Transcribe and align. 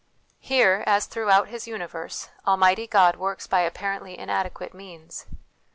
Here, 0.39 0.83
as 0.87 1.05
throughout 1.05 1.49
his 1.49 1.67
universe, 1.67 2.29
Almighty 2.47 2.87
God 2.87 3.17
works 3.17 3.45
by 3.45 3.59
apparently 3.59 4.17
inadequate 4.17 4.73
means. 4.73 5.27